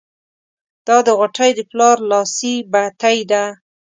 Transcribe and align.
دا 0.87 0.97
د 1.07 1.09
غوټۍ 1.19 1.51
د 1.55 1.59
پلار 1.71 1.97
لاسي 2.11 2.55
بتۍ 2.71 3.17
ده. 3.31 3.43